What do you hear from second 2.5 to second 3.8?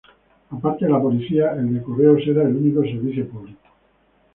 único servicio público.